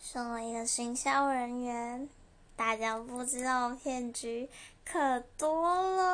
[0.00, 2.08] 身为一个行销人员
[2.56, 4.48] 大家不知道骗局
[4.84, 6.07] 可多了。